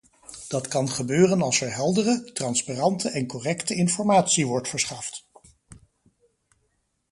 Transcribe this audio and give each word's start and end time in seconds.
Dat 0.47 0.67
kan 0.67 0.89
gebeuren 0.89 1.41
als 1.41 1.61
er 1.61 1.73
heldere, 1.73 2.31
transparante 2.33 3.09
en 3.09 3.27
correcte 3.27 3.75
informatie 3.75 4.47
wordt 4.47 4.67
verschaft. 4.69 5.27